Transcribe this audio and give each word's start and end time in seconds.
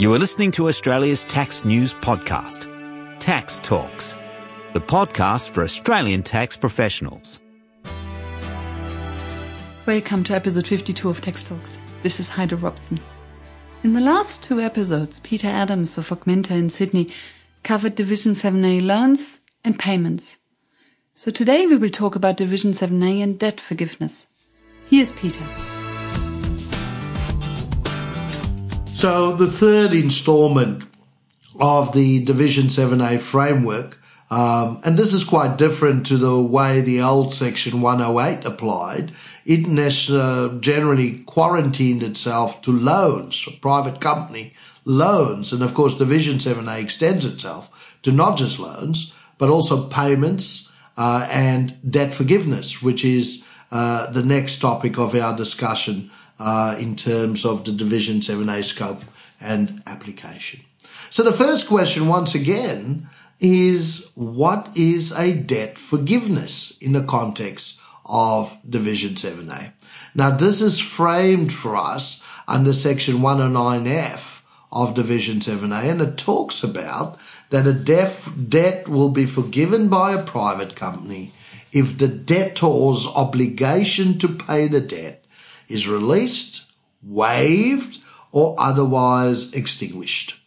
You 0.00 0.14
are 0.14 0.18
listening 0.20 0.52
to 0.52 0.68
Australia's 0.68 1.24
tax 1.24 1.64
news 1.64 1.92
podcast, 1.92 2.68
Tax 3.18 3.58
Talks, 3.64 4.14
the 4.72 4.80
podcast 4.80 5.48
for 5.48 5.64
Australian 5.64 6.22
tax 6.22 6.56
professionals. 6.56 7.40
Welcome 9.86 10.22
to 10.22 10.34
episode 10.34 10.68
52 10.68 11.08
of 11.08 11.20
Tax 11.20 11.42
Talks. 11.42 11.78
This 12.04 12.20
is 12.20 12.28
Heide 12.28 12.52
Robson. 12.52 13.00
In 13.82 13.94
the 13.94 14.00
last 14.00 14.44
two 14.44 14.60
episodes, 14.60 15.18
Peter 15.18 15.48
Adams 15.48 15.98
of 15.98 16.10
Augmentors 16.10 16.52
in 16.52 16.68
Sydney 16.68 17.08
covered 17.64 17.96
Division 17.96 18.34
7A 18.34 18.86
loans 18.86 19.40
and 19.64 19.80
payments. 19.80 20.38
So 21.16 21.32
today 21.32 21.66
we 21.66 21.74
will 21.74 21.90
talk 21.90 22.14
about 22.14 22.36
Division 22.36 22.70
7A 22.70 23.20
and 23.20 23.36
debt 23.36 23.60
forgiveness. 23.60 24.28
Here's 24.88 25.10
Peter. 25.10 25.42
So 28.98 29.32
the 29.32 29.46
third 29.46 29.92
installment 29.92 30.82
of 31.60 31.92
the 31.92 32.24
Division 32.24 32.64
7A 32.64 33.20
framework, 33.20 33.96
um, 34.28 34.80
and 34.84 34.98
this 34.98 35.12
is 35.12 35.22
quite 35.22 35.56
different 35.56 36.04
to 36.06 36.16
the 36.16 36.42
way 36.42 36.80
the 36.80 37.00
old 37.00 37.32
Section 37.32 37.80
108 37.80 38.44
applied. 38.44 39.12
It 39.44 39.68
uh, 40.10 40.58
generally 40.58 41.22
quarantined 41.26 42.02
itself 42.02 42.60
to 42.62 42.72
loans, 42.72 43.48
private 43.62 44.00
company 44.00 44.54
loans, 44.84 45.52
and 45.52 45.62
of 45.62 45.74
course 45.74 45.96
Division 45.96 46.38
7A 46.38 46.82
extends 46.82 47.24
itself 47.24 47.96
to 48.02 48.10
not 48.10 48.36
just 48.36 48.58
loans, 48.58 49.14
but 49.38 49.48
also 49.48 49.88
payments 49.88 50.72
uh, 50.96 51.28
and 51.30 51.78
debt 51.88 52.12
forgiveness, 52.12 52.82
which 52.82 53.04
is 53.04 53.46
uh, 53.70 54.10
the 54.10 54.24
next 54.24 54.58
topic 54.58 54.98
of 54.98 55.14
our 55.14 55.36
discussion 55.36 56.10
uh, 56.38 56.76
in 56.78 56.96
terms 56.96 57.44
of 57.44 57.64
the 57.64 57.72
Division 57.72 58.20
7A 58.20 58.62
scope 58.64 59.02
and 59.40 59.82
application. 59.86 60.60
So 61.10 61.22
the 61.22 61.32
first 61.32 61.68
question, 61.68 62.08
once 62.08 62.34
again, 62.34 63.08
is 63.40 64.10
what 64.14 64.76
is 64.76 65.12
a 65.12 65.34
debt 65.34 65.78
forgiveness 65.78 66.76
in 66.80 66.92
the 66.92 67.04
context 67.04 67.80
of 68.04 68.56
Division 68.68 69.14
7A? 69.14 69.72
Now, 70.14 70.30
this 70.30 70.60
is 70.60 70.78
framed 70.78 71.52
for 71.52 71.76
us 71.76 72.26
under 72.46 72.72
Section 72.72 73.18
109F 73.18 74.42
of 74.72 74.94
Division 74.94 75.40
7A, 75.40 75.90
and 75.90 76.00
it 76.00 76.16
talks 76.16 76.62
about 76.62 77.18
that 77.50 77.66
a 77.66 77.72
def- 77.72 78.32
debt 78.48 78.88
will 78.88 79.10
be 79.10 79.24
forgiven 79.24 79.88
by 79.88 80.12
a 80.12 80.24
private 80.24 80.74
company 80.74 81.32
if 81.72 81.98
the 81.98 82.08
debtor's 82.08 83.06
obligation 83.06 84.18
to 84.18 84.28
pay 84.28 84.68
the 84.68 84.80
debt 84.80 85.17
is 85.68 85.88
released, 85.88 86.66
waived, 87.02 87.98
or 88.32 88.56
otherwise 88.58 89.52
extinguished. 89.52 90.40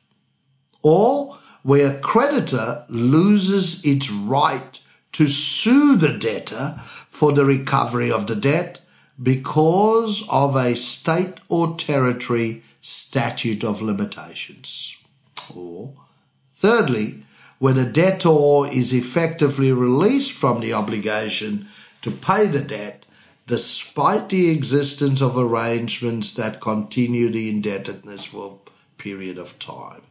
Or 0.83 1.37
where 1.63 1.95
a 1.95 1.99
creditor 1.99 2.85
loses 2.89 3.85
its 3.85 4.11
right 4.11 4.79
to 5.13 5.27
sue 5.27 5.95
the 5.95 6.17
debtor 6.17 6.75
for 7.09 7.31
the 7.31 7.45
recovery 7.45 8.11
of 8.11 8.27
the 8.27 8.35
debt 8.35 8.81
because 9.21 10.23
of 10.29 10.55
a 10.55 10.75
state 10.75 11.39
or 11.47 11.75
territory 11.75 12.63
statute 12.81 13.63
of 13.63 13.81
limitations. 13.81 14.95
Or, 15.55 15.93
thirdly, 16.55 17.23
when 17.59 17.77
a 17.77 17.85
debtor 17.85 18.65
is 18.71 18.91
effectively 18.91 19.71
released 19.71 20.31
from 20.31 20.61
the 20.61 20.73
obligation 20.73 21.67
to 22.01 22.09
pay 22.09 22.47
the 22.47 22.61
debt 22.61 23.05
despite 23.47 24.29
the 24.29 24.49
existence 24.49 25.21
of 25.21 25.37
arrangements 25.37 26.33
that 26.35 26.61
continue 26.61 27.29
the 27.29 27.49
indebtedness 27.49 28.25
for 28.25 28.59
a 28.67 29.01
period 29.01 29.37
of 29.37 29.59
time. 29.59 30.01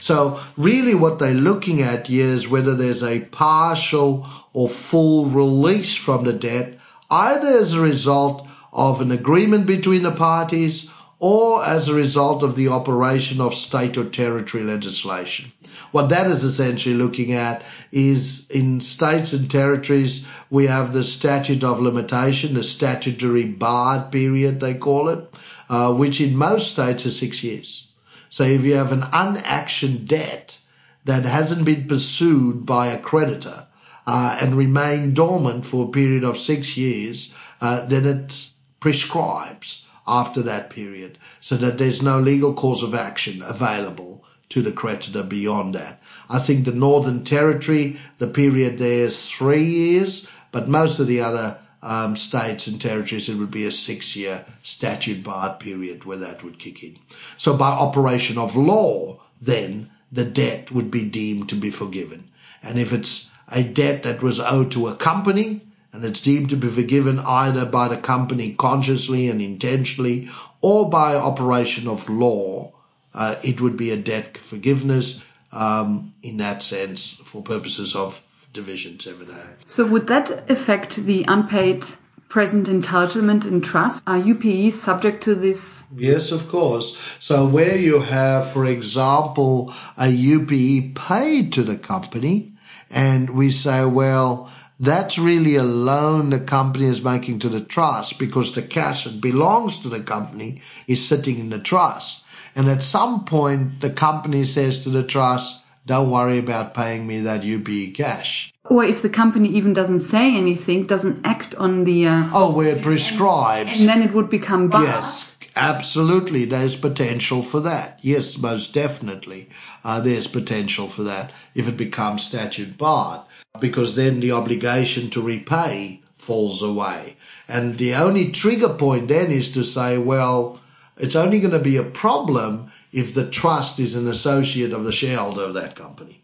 So 0.00 0.40
really 0.56 0.94
what 0.94 1.18
they're 1.18 1.34
looking 1.34 1.80
at 1.80 2.08
here 2.08 2.26
is 2.26 2.48
whether 2.48 2.74
there's 2.74 3.02
a 3.02 3.20
partial 3.26 4.26
or 4.52 4.68
full 4.68 5.26
release 5.26 5.94
from 5.94 6.24
the 6.24 6.32
debt, 6.32 6.78
either 7.10 7.46
as 7.46 7.72
a 7.72 7.80
result 7.80 8.48
of 8.72 9.00
an 9.00 9.10
agreement 9.10 9.66
between 9.66 10.02
the 10.02 10.10
parties 10.10 10.90
or 11.18 11.64
as 11.64 11.86
a 11.86 11.94
result 11.94 12.42
of 12.42 12.56
the 12.56 12.66
operation 12.66 13.40
of 13.40 13.54
state 13.54 13.96
or 13.96 14.04
territory 14.04 14.64
legislation. 14.64 15.52
What 15.90 16.08
that 16.08 16.26
is 16.26 16.42
essentially 16.42 16.94
looking 16.94 17.32
at 17.32 17.64
is 17.90 18.48
in 18.50 18.80
states 18.80 19.32
and 19.32 19.50
territories, 19.50 20.26
we 20.50 20.66
have 20.66 20.92
the 20.92 21.04
statute 21.04 21.64
of 21.64 21.80
limitation, 21.80 22.54
the 22.54 22.62
statutory 22.62 23.44
barred 23.44 24.12
period, 24.12 24.60
they 24.60 24.74
call 24.74 25.08
it, 25.08 25.40
uh, 25.68 25.94
which 25.94 26.20
in 26.20 26.36
most 26.36 26.72
states 26.72 27.06
is 27.06 27.18
six 27.18 27.42
years. 27.42 27.88
So 28.28 28.44
if 28.44 28.64
you 28.64 28.76
have 28.76 28.92
an 28.92 29.02
unactioned 29.12 30.08
debt 30.08 30.58
that 31.04 31.24
hasn't 31.24 31.66
been 31.66 31.86
pursued 31.86 32.64
by 32.64 32.86
a 32.86 32.98
creditor 33.00 33.66
uh, 34.06 34.38
and 34.40 34.54
remained 34.54 35.16
dormant 35.16 35.66
for 35.66 35.86
a 35.86 35.90
period 35.90 36.24
of 36.24 36.38
six 36.38 36.76
years, 36.76 37.36
uh, 37.60 37.86
then 37.86 38.06
it 38.06 38.50
prescribes 38.80 39.86
after 40.06 40.42
that 40.42 40.70
period 40.70 41.18
so 41.40 41.56
that 41.56 41.78
there's 41.78 42.02
no 42.02 42.18
legal 42.18 42.54
cause 42.54 42.82
of 42.82 42.94
action 42.94 43.42
available 43.42 44.24
to 44.52 44.62
the 44.62 44.72
creditor 44.72 45.22
beyond 45.22 45.74
that. 45.74 46.00
I 46.28 46.38
think 46.38 46.64
the 46.64 46.72
Northern 46.72 47.24
Territory, 47.24 47.96
the 48.18 48.26
period 48.26 48.78
there 48.78 49.06
is 49.06 49.28
three 49.30 49.64
years, 49.64 50.30
but 50.50 50.68
most 50.68 50.98
of 50.98 51.06
the 51.06 51.20
other 51.20 51.58
um, 51.82 52.16
states 52.16 52.66
and 52.66 52.80
territories, 52.80 53.28
it 53.28 53.36
would 53.36 53.50
be 53.50 53.66
a 53.66 53.72
six 53.72 54.14
year 54.14 54.44
statute 54.62 55.24
barred 55.24 55.58
period 55.58 56.04
where 56.04 56.18
that 56.18 56.44
would 56.44 56.58
kick 56.58 56.82
in. 56.82 56.98
So 57.36 57.56
by 57.56 57.70
operation 57.70 58.38
of 58.38 58.56
law, 58.56 59.20
then 59.40 59.90
the 60.12 60.24
debt 60.24 60.70
would 60.70 60.90
be 60.90 61.08
deemed 61.08 61.48
to 61.48 61.56
be 61.56 61.70
forgiven. 61.70 62.28
And 62.62 62.78
if 62.78 62.92
it's 62.92 63.30
a 63.50 63.62
debt 63.62 64.02
that 64.02 64.22
was 64.22 64.38
owed 64.38 64.70
to 64.72 64.86
a 64.86 64.94
company, 64.94 65.62
and 65.92 66.04
it's 66.04 66.20
deemed 66.20 66.50
to 66.50 66.56
be 66.56 66.68
forgiven 66.68 67.18
either 67.18 67.66
by 67.66 67.88
the 67.88 67.96
company 67.96 68.54
consciously 68.54 69.28
and 69.28 69.42
intentionally 69.42 70.28
or 70.60 70.88
by 70.88 71.14
operation 71.14 71.88
of 71.88 72.08
law, 72.08 72.72
uh, 73.14 73.36
it 73.44 73.60
would 73.60 73.76
be 73.76 73.90
a 73.90 73.96
debt 73.96 74.36
forgiveness 74.36 75.28
um, 75.52 76.14
in 76.22 76.38
that 76.38 76.62
sense 76.62 77.18
for 77.24 77.42
purposes 77.42 77.94
of 77.94 78.22
Division 78.52 78.94
7A. 78.94 79.46
So 79.66 79.86
would 79.86 80.06
that 80.08 80.50
affect 80.50 80.96
the 80.96 81.24
unpaid 81.28 81.86
present 82.28 82.66
entitlement 82.66 83.46
in 83.46 83.60
trust? 83.60 84.02
Are 84.06 84.18
UPE 84.18 84.72
subject 84.72 85.22
to 85.24 85.34
this? 85.34 85.86
Yes, 85.94 86.32
of 86.32 86.48
course. 86.48 87.16
So 87.20 87.46
where 87.46 87.76
you 87.76 88.00
have, 88.00 88.50
for 88.50 88.64
example, 88.64 89.72
a 89.98 90.08
UPE 90.08 90.94
paid 90.94 91.52
to 91.52 91.62
the 91.62 91.76
company 91.76 92.52
and 92.90 93.30
we 93.30 93.50
say, 93.50 93.84
well, 93.84 94.50
that's 94.80 95.18
really 95.18 95.56
a 95.56 95.62
loan 95.62 96.30
the 96.30 96.40
company 96.40 96.86
is 96.86 97.04
making 97.04 97.38
to 97.40 97.48
the 97.48 97.60
trust 97.60 98.18
because 98.18 98.54
the 98.54 98.62
cash 98.62 99.04
that 99.04 99.20
belongs 99.20 99.78
to 99.80 99.88
the 99.88 100.00
company 100.00 100.60
is 100.88 101.06
sitting 101.06 101.38
in 101.38 101.50
the 101.50 101.58
trust. 101.58 102.21
And 102.54 102.68
at 102.68 102.82
some 102.82 103.24
point, 103.24 103.80
the 103.80 103.90
company 103.90 104.44
says 104.44 104.82
to 104.84 104.90
the 104.90 105.02
trust, 105.02 105.62
don't 105.84 106.10
worry 106.10 106.38
about 106.38 106.74
paying 106.74 107.06
me 107.06 107.20
that 107.20 107.42
UPE 107.42 107.94
cash. 107.94 108.52
Or 108.70 108.84
if 108.84 109.02
the 109.02 109.08
company 109.08 109.48
even 109.48 109.72
doesn't 109.72 110.00
say 110.00 110.36
anything, 110.36 110.84
doesn't 110.84 111.26
act 111.26 111.54
on 111.56 111.84
the. 111.84 112.06
Uh, 112.06 112.30
oh, 112.32 112.52
where 112.52 112.76
it 112.76 112.82
prescribes. 112.82 113.80
And 113.80 113.88
then 113.88 114.02
it 114.02 114.12
would 114.12 114.30
become 114.30 114.68
barred. 114.68 114.86
Yes, 114.86 115.36
absolutely. 115.56 116.44
There's 116.44 116.76
potential 116.76 117.42
for 117.42 117.58
that. 117.60 117.98
Yes, 118.02 118.38
most 118.38 118.72
definitely. 118.72 119.48
Uh, 119.82 120.00
there's 120.00 120.28
potential 120.28 120.86
for 120.86 121.02
that 121.02 121.32
if 121.54 121.66
it 121.66 121.76
becomes 121.76 122.22
statute 122.22 122.78
barred. 122.78 123.22
Because 123.58 123.96
then 123.96 124.20
the 124.20 124.32
obligation 124.32 125.10
to 125.10 125.20
repay 125.20 126.00
falls 126.14 126.62
away. 126.62 127.16
And 127.48 127.78
the 127.78 127.94
only 127.94 128.30
trigger 128.30 128.68
point 128.68 129.08
then 129.08 129.32
is 129.32 129.52
to 129.54 129.64
say, 129.64 129.98
well, 129.98 130.60
it's 131.02 131.16
only 131.16 131.40
going 131.40 131.52
to 131.52 131.58
be 131.58 131.76
a 131.76 131.82
problem 131.82 132.70
if 132.92 133.12
the 133.12 133.28
trust 133.28 133.80
is 133.80 133.96
an 133.96 134.06
associate 134.06 134.72
of 134.72 134.84
the 134.84 134.92
shareholder 134.92 135.42
of 135.42 135.54
that 135.54 135.74
company. 135.74 136.22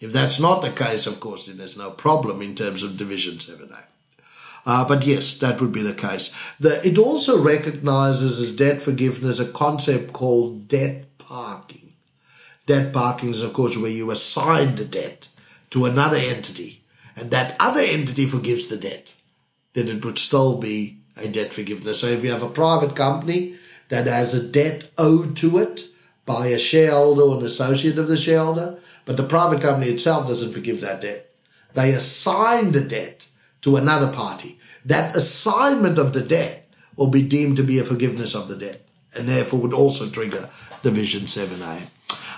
If 0.00 0.10
that's 0.12 0.40
not 0.40 0.62
the 0.62 0.70
case, 0.70 1.06
of 1.06 1.20
course, 1.20 1.46
then 1.46 1.58
there's 1.58 1.76
no 1.76 1.90
problem 1.90 2.40
in 2.40 2.54
terms 2.54 2.82
of 2.82 2.96
Division 2.96 3.34
7A. 3.34 3.84
Uh, 4.64 4.88
but 4.88 5.06
yes, 5.06 5.36
that 5.36 5.60
would 5.60 5.70
be 5.70 5.82
the 5.82 5.94
case. 5.94 6.34
The, 6.58 6.84
it 6.86 6.96
also 6.96 7.40
recognizes 7.40 8.40
as 8.40 8.56
debt 8.56 8.80
forgiveness 8.80 9.38
a 9.38 9.46
concept 9.46 10.14
called 10.14 10.66
debt 10.66 11.18
parking. 11.18 11.92
Debt 12.64 12.94
parking 12.94 13.30
is, 13.30 13.42
of 13.42 13.52
course, 13.52 13.76
where 13.76 13.90
you 13.90 14.10
assign 14.10 14.76
the 14.76 14.84
debt 14.86 15.28
to 15.70 15.84
another 15.84 16.16
entity 16.16 16.82
and 17.14 17.30
that 17.30 17.54
other 17.60 17.80
entity 17.80 18.24
forgives 18.26 18.68
the 18.68 18.78
debt. 18.78 19.14
Then 19.74 19.88
it 19.88 20.04
would 20.04 20.18
still 20.18 20.58
be 20.58 21.00
a 21.16 21.28
debt 21.28 21.52
forgiveness. 21.52 22.00
So 22.00 22.06
if 22.06 22.24
you 22.24 22.30
have 22.30 22.42
a 22.42 22.48
private 22.48 22.96
company 22.96 23.56
that 23.88 24.06
has 24.06 24.34
a 24.34 24.46
debt 24.46 24.90
owed 24.98 25.36
to 25.36 25.58
it 25.58 25.84
by 26.24 26.48
a 26.48 26.58
shareholder 26.58 27.22
or 27.22 27.38
an 27.38 27.46
associate 27.46 27.98
of 27.98 28.08
the 28.08 28.16
shareholder, 28.16 28.78
but 29.04 29.16
the 29.16 29.22
private 29.22 29.62
company 29.62 29.90
itself 29.90 30.26
doesn't 30.26 30.52
forgive 30.52 30.80
that 30.80 31.00
debt. 31.00 31.30
They 31.74 31.92
assign 31.92 32.72
the 32.72 32.80
debt 32.80 33.28
to 33.62 33.76
another 33.76 34.12
party. 34.12 34.58
That 34.84 35.14
assignment 35.14 35.98
of 35.98 36.12
the 36.12 36.22
debt 36.22 36.68
will 36.96 37.08
be 37.08 37.22
deemed 37.22 37.56
to 37.58 37.62
be 37.62 37.78
a 37.78 37.84
forgiveness 37.84 38.34
of 38.34 38.48
the 38.48 38.56
debt 38.56 38.86
and 39.14 39.28
therefore 39.28 39.60
would 39.60 39.72
also 39.72 40.08
trigger 40.08 40.48
Division 40.82 41.22
7A. 41.22 41.90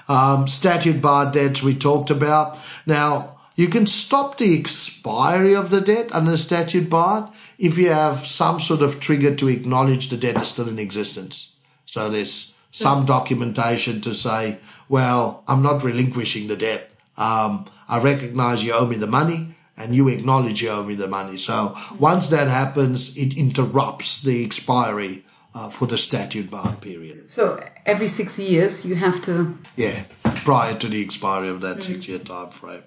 Um, 0.08 0.48
statute 0.48 1.02
bar 1.02 1.30
debts 1.30 1.62
we 1.62 1.74
talked 1.74 2.10
about. 2.10 2.58
Now, 2.86 3.38
you 3.56 3.68
can 3.68 3.86
stop 3.86 4.38
the 4.38 4.58
expiry 4.58 5.54
of 5.54 5.70
the 5.70 5.80
debt 5.80 6.14
under 6.14 6.36
statute 6.36 6.88
barred 6.88 7.28
if 7.58 7.76
you 7.76 7.90
have 7.90 8.26
some 8.26 8.60
sort 8.60 8.82
of 8.82 9.00
trigger 9.00 9.34
to 9.34 9.48
acknowledge 9.48 10.08
the 10.08 10.16
debt 10.16 10.40
is 10.40 10.48
still 10.48 10.68
in 10.68 10.78
existence. 10.78 11.54
So 11.86 12.08
there's 12.08 12.54
some 12.70 13.04
documentation 13.04 14.00
to 14.02 14.14
say, 14.14 14.60
well, 14.88 15.42
I'm 15.48 15.62
not 15.62 15.82
relinquishing 15.82 16.46
the 16.46 16.56
debt. 16.56 16.90
Um, 17.16 17.66
I 17.88 17.98
recognize 18.00 18.62
you 18.62 18.72
owe 18.72 18.86
me 18.86 18.96
the 18.96 19.08
money 19.08 19.54
and 19.76 19.94
you 19.94 20.08
acknowledge 20.08 20.62
you 20.62 20.70
owe 20.70 20.84
me 20.84 20.94
the 20.94 21.08
money. 21.08 21.36
So 21.36 21.76
once 21.98 22.28
that 22.28 22.48
happens, 22.48 23.16
it 23.16 23.36
interrupts 23.36 24.22
the 24.22 24.44
expiry 24.44 25.24
uh, 25.54 25.70
for 25.70 25.86
the 25.86 25.98
statute 25.98 26.50
bar 26.50 26.74
period. 26.76 27.30
So 27.30 27.62
every 27.86 28.08
six 28.08 28.38
years 28.38 28.84
you 28.84 28.94
have 28.94 29.22
to. 29.24 29.58
Yeah, 29.76 30.04
prior 30.22 30.76
to 30.78 30.88
the 30.88 31.02
expiry 31.02 31.48
of 31.48 31.60
that 31.62 31.78
mm. 31.78 31.82
six 31.82 32.08
year 32.08 32.18
time 32.18 32.50
frame. 32.50 32.82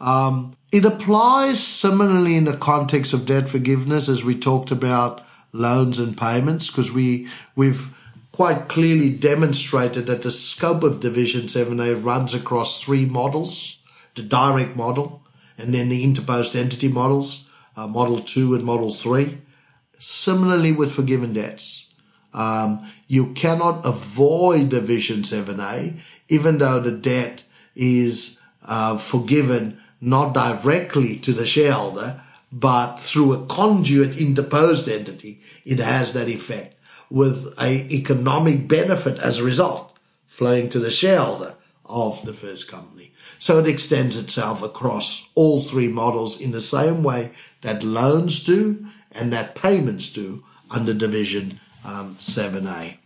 Um, 0.00 0.52
it 0.72 0.84
applies 0.84 1.62
similarly 1.62 2.36
in 2.36 2.44
the 2.44 2.56
context 2.56 3.12
of 3.12 3.26
debt 3.26 3.48
forgiveness 3.48 4.08
as 4.08 4.24
we 4.24 4.38
talked 4.38 4.70
about 4.70 5.24
loans 5.52 5.98
and 5.98 6.16
payments 6.16 6.68
because 6.68 6.92
we 6.92 7.28
we've 7.56 7.94
quite 8.32 8.68
clearly 8.68 9.10
demonstrated 9.10 10.06
that 10.06 10.22
the 10.22 10.30
scope 10.30 10.84
of 10.84 11.00
Division 11.00 11.46
7A 11.46 12.04
runs 12.04 12.34
across 12.34 12.82
three 12.82 13.04
models 13.04 13.78
the 14.18 14.22
direct 14.28 14.76
model, 14.76 15.22
and 15.56 15.72
then 15.72 15.88
the 15.88 16.04
interposed 16.04 16.54
entity 16.54 16.88
models, 16.88 17.48
uh, 17.76 17.86
Model 17.86 18.18
2 18.18 18.54
and 18.54 18.64
Model 18.64 18.90
3. 18.90 19.38
Similarly 19.98 20.72
with 20.72 20.92
forgiven 20.92 21.32
debts. 21.32 21.87
Um, 22.38 22.86
you 23.08 23.32
cannot 23.32 23.84
avoid 23.84 24.68
Division 24.68 25.22
7A, 25.22 26.00
even 26.28 26.58
though 26.58 26.78
the 26.78 26.92
debt 26.92 27.42
is 27.74 28.38
uh, 28.64 28.96
forgiven 28.96 29.80
not 30.00 30.34
directly 30.34 31.16
to 31.16 31.32
the 31.32 31.46
shareholder, 31.46 32.20
but 32.52 32.98
through 32.98 33.32
a 33.32 33.44
conduit 33.46 34.20
interposed 34.20 34.88
entity, 34.88 35.40
it 35.64 35.80
has 35.80 36.12
that 36.12 36.28
effect 36.28 36.76
with 37.10 37.52
a 37.60 37.88
economic 37.92 38.68
benefit 38.68 39.18
as 39.18 39.40
a 39.40 39.44
result 39.44 39.92
flowing 40.28 40.68
to 40.68 40.78
the 40.78 40.92
shareholder 40.92 41.56
of 41.86 42.24
the 42.24 42.32
first 42.32 42.70
company. 42.70 43.12
So 43.40 43.58
it 43.58 43.66
extends 43.66 44.16
itself 44.16 44.62
across 44.62 45.28
all 45.34 45.60
three 45.60 45.88
models 45.88 46.40
in 46.40 46.52
the 46.52 46.60
same 46.60 47.02
way 47.02 47.32
that 47.62 47.82
loans 47.82 48.44
do 48.44 48.86
and 49.10 49.32
that 49.32 49.56
payments 49.56 50.08
do 50.08 50.44
under 50.70 50.94
Division 50.94 51.58
um, 51.88 52.14
7A. 52.16 52.96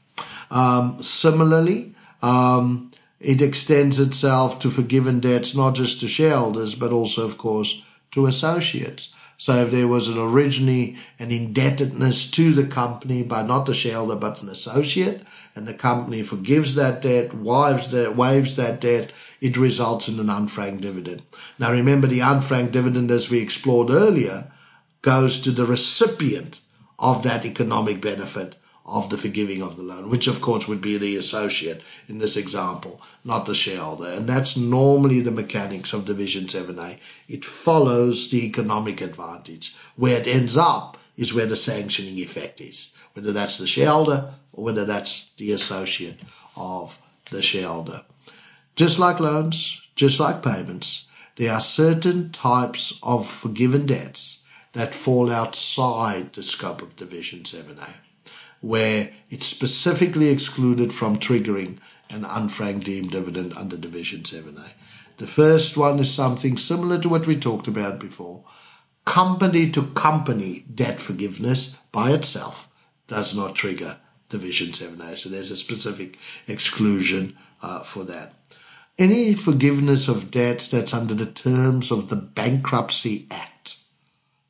Um, 0.51 1.03
similarly, 1.03 1.95
um, 2.23 2.91
it 3.21 3.41
extends 3.41 3.99
itself 3.99 4.59
to 4.61 4.71
forgiven 4.71 5.21
debts, 5.21 5.55
not 5.55 5.75
just 5.75 6.01
to 6.01 6.09
shareholders, 6.09 6.75
but 6.75 6.93
also, 6.93 7.25
of 7.25 7.39
course, 7.39 7.83
to 8.11 8.27
associates. 8.27 9.15
So 9.39 9.55
if 9.55 9.71
there 9.73 9.89
was 9.89 10.09
an 10.09 10.19
originally 10.19 10.99
an 11.19 11.33
indebtedness 11.33 12.31
to 12.33 12.53
the 12.53 12.67
company 12.67 13.23
by 13.25 13.43
not 13.43 13.67
the 13.67 13.75
shareholder 13.75 14.15
but 14.15 14.43
an 14.43 14.49
associate, 14.49 15.23
and 15.57 15.67
the 15.67 15.75
company 15.75 16.23
forgives 16.23 16.75
that 16.77 17.03
debt, 17.03 17.35
waives 17.35 17.91
that, 17.91 18.15
waives 18.15 18.55
that 18.57 18.81
debt, 18.81 19.13
it 19.41 19.57
results 19.57 20.09
in 20.09 20.21
an 20.21 20.29
unfranked 20.29 20.83
dividend. 20.83 21.23
Now 21.59 21.73
remember 21.73 22.07
the 22.07 22.21
unfranked 22.21 22.71
dividend, 22.71 23.11
as 23.11 23.31
we 23.31 23.41
explored 23.41 23.91
earlier, 23.91 24.53
goes 25.01 25.41
to 25.41 25.51
the 25.51 25.67
recipient 25.67 26.61
of 26.99 27.25
that 27.25 27.45
economic 27.45 28.01
benefit 28.01 28.55
of 28.85 29.11
the 29.11 29.19
forgiving 29.19 29.63
of 29.63 29.77
the 29.77 29.83
loan, 29.83 30.09
which 30.09 30.27
of 30.27 30.41
course 30.41 30.67
would 30.67 30.81
be 30.81 30.99
the 30.99 31.17
associate 31.17 31.83
in 32.09 32.19
this 32.19 32.37
example, 32.37 33.01
not 33.25 33.47
the 33.47 33.55
shareholder. 33.55 34.09
And 34.09 34.29
that's 34.29 34.57
normally 34.57 35.21
the 35.21 35.31
mechanics 35.31 35.93
of 35.93 36.05
Division 36.05 36.45
7A. 36.45 36.99
It 37.29 37.45
follows 37.45 38.31
the 38.31 38.45
economic 38.45 39.01
advantage. 39.01 39.75
Where 39.97 40.21
it 40.21 40.27
ends 40.27 40.57
up 40.57 40.99
is 41.17 41.33
where 41.33 41.47
the 41.47 41.57
sanctioning 41.57 42.19
effect 42.19 42.61
is, 42.61 42.93
whether 43.15 43.33
that's 43.33 43.59
the 43.59 43.67
shareholder 43.67 44.31
or 44.53 44.65
whether 44.65 44.85
that's 44.85 45.31
the 45.37 45.53
associate 45.53 46.21
of 46.57 47.01
the 47.31 47.43
shareholder. 47.43 48.03
Just 48.75 48.99
like 48.99 49.21
loans, 49.21 49.81
just 49.95 50.19
like 50.19 50.43
payments, 50.43 51.07
there 51.37 51.53
are 51.53 51.61
certain 51.61 52.33
types 52.33 52.99
of 53.03 53.27
forgiven 53.29 53.87
debts 53.87 54.45
that 54.73 54.95
fall 54.95 55.31
outside 55.31 56.33
the 56.33 56.43
scope 56.43 56.83
of 56.83 56.97
Division 56.97 57.41
7A 57.41 57.89
where 58.63 59.11
it's 59.29 59.47
specifically 59.47 60.29
excluded 60.29 60.95
from 60.95 61.19
triggering 61.19 61.79
an 62.09 62.23
unfranked 62.23 62.85
deemed 62.85 63.11
dividend 63.11 63.53
under 63.55 63.77
Division 63.77 64.21
7A. 64.21 64.71
The 65.19 65.27
first 65.27 65.77
one 65.77 65.99
is 65.99 66.15
something 66.15 66.57
similar 66.57 66.99
to 67.01 67.09
what 67.09 67.27
we 67.27 67.37
talked 67.37 67.67
about 67.67 67.99
before. 67.99 68.45
Company 69.05 69.71
to 69.73 69.89
company 69.89 70.65
debt 70.73 71.01
forgiveness 71.01 71.81
by 71.91 72.13
itself 72.13 72.69
does 73.09 73.37
not 73.37 73.57
trigger 73.57 73.99
Division 74.29 74.69
7A. 74.69 75.19
So 75.19 75.29
there's 75.29 75.51
a 75.51 75.57
specific 75.57 76.19
exclusion 76.47 77.37
uh, 77.63 77.81
for 77.81 78.05
that. 78.05 78.35
Any 78.97 79.35
forgiveness 79.35 80.07
of 80.07 80.31
debts 80.31 80.69
that's 80.69 80.95
under 80.95 81.15
the 81.15 81.31
terms 81.31 81.91
of 81.91 82.09
the 82.11 82.17
Bankruptcy 82.17 83.27
Act. 83.31 83.77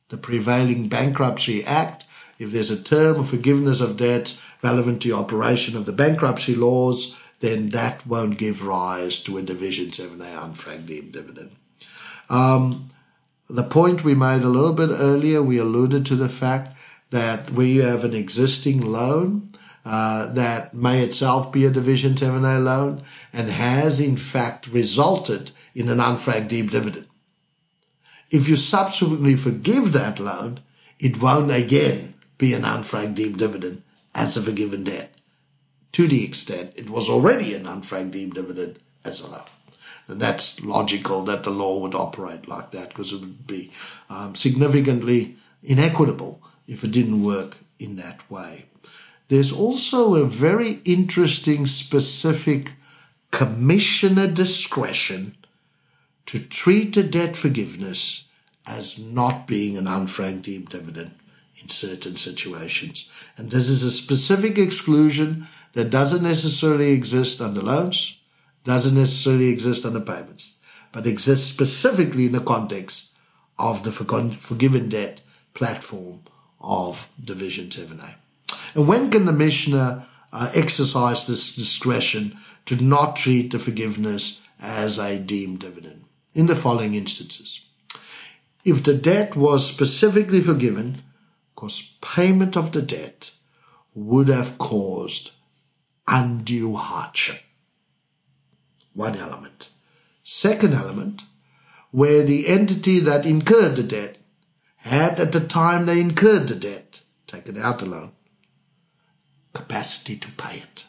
The 0.09 0.17
prevailing 0.17 0.87
Bankruptcy 0.87 1.63
Act 1.63 2.05
if 2.43 2.51
there's 2.51 2.71
a 2.71 2.83
term 2.83 3.19
of 3.19 3.29
forgiveness 3.29 3.79
of 3.79 3.97
debt 3.97 4.39
relevant 4.61 5.01
to 5.01 5.09
the 5.09 5.15
operation 5.15 5.77
of 5.77 5.85
the 5.85 5.93
bankruptcy 5.93 6.55
laws, 6.55 7.19
then 7.39 7.69
that 7.69 8.05
won't 8.05 8.37
give 8.37 8.65
rise 8.65 9.21
to 9.23 9.37
a 9.37 9.41
Division 9.41 9.87
7A 9.87 10.37
unfranked 10.37 11.11
dividend. 11.11 11.51
Um, 12.29 12.89
the 13.49 13.63
point 13.63 14.03
we 14.03 14.15
made 14.15 14.43
a 14.43 14.49
little 14.49 14.73
bit 14.73 14.89
earlier, 14.91 15.41
we 15.41 15.57
alluded 15.57 16.05
to 16.05 16.15
the 16.15 16.29
fact 16.29 16.77
that 17.09 17.51
we 17.51 17.77
have 17.77 18.03
an 18.03 18.13
existing 18.13 18.81
loan 18.81 19.49
uh, 19.85 20.31
that 20.33 20.73
may 20.73 21.01
itself 21.01 21.51
be 21.51 21.65
a 21.65 21.69
Division 21.69 22.13
7A 22.13 22.63
loan 22.63 23.03
and 23.33 23.49
has 23.49 23.99
in 23.99 24.15
fact 24.15 24.67
resulted 24.67 25.51
in 25.75 25.89
an 25.89 25.97
unfranked 25.97 26.49
dividend. 26.49 27.07
If 28.31 28.47
you 28.47 28.55
subsequently 28.55 29.35
forgive 29.35 29.91
that 29.91 30.19
loan, 30.19 30.61
it 30.99 31.21
won't 31.21 31.51
again 31.51 32.12
be 32.37 32.53
an 32.53 32.63
unfranked 32.63 33.15
deemed 33.15 33.37
dividend 33.37 33.83
as 34.15 34.37
a 34.37 34.41
forgiven 34.41 34.83
debt 34.83 35.13
to 35.93 36.07
the 36.07 36.25
extent 36.25 36.73
it 36.75 36.89
was 36.89 37.09
already 37.09 37.53
an 37.53 37.63
unfranked 37.63 38.11
deemed 38.11 38.33
dividend 38.33 38.79
as 39.05 39.21
a 39.21 39.27
loan. 39.27 39.43
And 40.07 40.19
that's 40.19 40.61
logical 40.63 41.23
that 41.23 41.43
the 41.43 41.49
law 41.49 41.79
would 41.79 41.95
operate 41.95 42.47
like 42.47 42.71
that 42.71 42.89
because 42.89 43.13
it 43.13 43.21
would 43.21 43.47
be 43.47 43.71
um, 44.09 44.35
significantly 44.35 45.37
inequitable 45.61 46.41
if 46.67 46.83
it 46.83 46.91
didn't 46.91 47.23
work 47.23 47.57
in 47.79 47.95
that 47.95 48.29
way. 48.29 48.65
There's 49.29 49.51
also 49.51 50.15
a 50.15 50.25
very 50.25 50.81
interesting 50.83 51.65
specific 51.65 52.73
commissioner 53.31 54.27
discretion 54.27 55.37
to 56.25 56.39
treat 56.39 56.97
a 56.97 57.03
debt 57.03 57.35
forgiveness 57.35 58.25
as 58.65 58.99
not 58.99 59.47
being 59.47 59.77
an 59.77 59.85
unfranked 59.85 60.43
deemed 60.43 60.69
dividend 60.69 61.15
in 61.61 61.69
certain 61.69 62.15
situations. 62.15 63.11
And 63.37 63.51
this 63.51 63.69
is 63.69 63.83
a 63.83 63.91
specific 63.91 64.57
exclusion 64.57 65.45
that 65.73 65.89
doesn't 65.89 66.23
necessarily 66.23 66.91
exist 66.91 67.41
under 67.41 67.61
loans, 67.61 68.19
doesn't 68.63 68.95
necessarily 68.95 69.49
exist 69.49 69.85
under 69.85 69.99
payments, 69.99 70.55
but 70.91 71.05
exists 71.05 71.51
specifically 71.51 72.25
in 72.27 72.31
the 72.31 72.39
context 72.39 73.09
of 73.59 73.83
the 73.83 73.91
forgiven 73.91 74.89
debt 74.89 75.21
platform 75.53 76.21
of 76.59 77.09
Division 77.23 77.67
7A. 77.67 78.15
And 78.75 78.87
when 78.87 79.11
can 79.11 79.25
the 79.25 79.31
Commissioner 79.31 80.05
uh, 80.31 80.51
exercise 80.55 81.27
this 81.27 81.55
discretion 81.55 82.37
to 82.65 82.81
not 82.81 83.15
treat 83.15 83.51
the 83.51 83.59
forgiveness 83.59 84.41
as 84.59 84.97
a 84.97 85.19
deemed 85.19 85.59
dividend? 85.59 86.05
In 86.33 86.47
the 86.47 86.55
following 86.55 86.95
instances. 86.95 87.59
If 88.65 88.83
the 88.83 88.95
debt 88.95 89.35
was 89.35 89.67
specifically 89.67 90.41
forgiven 90.41 91.03
because 91.63 91.97
payment 92.01 92.57
of 92.57 92.73
the 92.73 92.81
debt 92.81 93.31
would 93.95 94.27
have 94.27 94.57
caused 94.57 95.31
undue 96.09 96.75
hardship. 96.75 97.39
One 98.93 99.15
element. 99.15 99.69
Second 100.23 100.73
element, 100.73 101.21
where 101.91 102.23
the 102.23 102.49
entity 102.49 102.99
that 102.99 103.25
incurred 103.25 103.77
the 103.77 103.83
debt 103.83 104.17
had 104.75 105.21
at 105.21 105.31
the 105.31 105.39
time 105.39 105.85
they 105.85 106.01
incurred 106.01 106.49
the 106.49 106.55
debt, 106.55 107.01
taken 107.27 107.57
out 107.57 107.79
the 107.79 107.85
loan, 107.85 108.11
capacity 109.53 110.17
to 110.17 110.31
pay 110.31 110.57
it. 110.57 110.83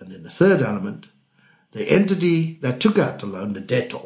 And 0.00 0.10
then 0.10 0.22
the 0.22 0.30
third 0.30 0.62
element, 0.62 1.08
the 1.72 1.84
entity 1.92 2.54
that 2.62 2.80
took 2.80 2.96
out 2.96 3.18
the 3.18 3.26
loan, 3.26 3.52
the 3.52 3.60
debtor, 3.60 3.98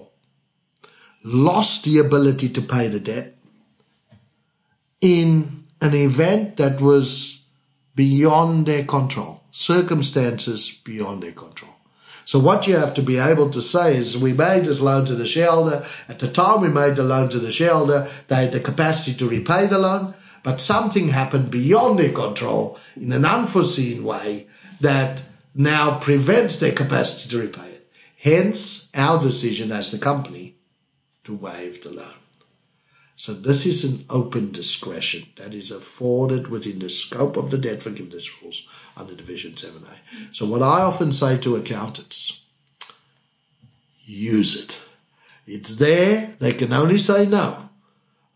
lost 1.22 1.84
the 1.84 1.98
ability 1.98 2.48
to 2.48 2.60
pay 2.60 2.88
the 2.88 2.98
debt 2.98 3.35
in 5.06 5.64
an 5.80 5.94
event 5.94 6.56
that 6.56 6.80
was 6.80 7.42
beyond 7.94 8.66
their 8.66 8.84
control, 8.84 9.44
circumstances 9.52 10.80
beyond 10.84 11.22
their 11.22 11.32
control. 11.32 11.70
So 12.24 12.40
what 12.40 12.66
you 12.66 12.76
have 12.76 12.94
to 12.94 13.02
be 13.02 13.18
able 13.18 13.50
to 13.50 13.62
say 13.62 13.96
is 13.96 14.18
we 14.18 14.32
made 14.32 14.64
this 14.64 14.80
loan 14.80 15.06
to 15.06 15.14
the 15.14 15.28
shareholder. 15.28 15.84
At 16.08 16.18
the 16.18 16.26
time 16.26 16.60
we 16.60 16.68
made 16.68 16.96
the 16.96 17.04
loan 17.04 17.28
to 17.28 17.38
the 17.38 17.52
shareholder, 17.52 18.08
they 18.26 18.34
had 18.42 18.52
the 18.52 18.58
capacity 18.58 19.16
to 19.18 19.28
repay 19.28 19.68
the 19.68 19.78
loan, 19.78 20.12
but 20.42 20.60
something 20.60 21.10
happened 21.10 21.52
beyond 21.52 22.00
their 22.00 22.12
control 22.12 22.76
in 22.96 23.12
an 23.12 23.24
unforeseen 23.24 24.02
way 24.02 24.48
that 24.80 25.22
now 25.54 26.00
prevents 26.00 26.58
their 26.58 26.72
capacity 26.72 27.30
to 27.30 27.38
repay 27.46 27.68
it. 27.68 27.92
Hence 28.18 28.88
our 28.92 29.22
decision 29.22 29.70
as 29.70 29.92
the 29.92 29.98
company 29.98 30.56
to 31.22 31.32
waive 31.32 31.84
the 31.84 31.92
loan. 31.92 32.25
So 33.18 33.32
this 33.32 33.64
is 33.64 33.82
an 33.82 34.04
open 34.10 34.52
discretion 34.52 35.28
that 35.36 35.54
is 35.54 35.70
afforded 35.70 36.48
within 36.48 36.80
the 36.80 36.90
scope 36.90 37.38
of 37.38 37.50
the 37.50 37.56
debt 37.56 37.82
forgiveness 37.82 38.42
rules 38.42 38.68
under 38.94 39.14
Division 39.14 39.52
7A. 39.52 40.34
So 40.34 40.44
what 40.44 40.60
I 40.60 40.82
often 40.82 41.10
say 41.12 41.38
to 41.38 41.56
accountants, 41.56 42.42
use 44.04 44.62
it. 44.62 44.78
It's 45.46 45.76
there. 45.76 46.34
They 46.38 46.52
can 46.52 46.74
only 46.74 46.98
say 46.98 47.24
no, 47.24 47.70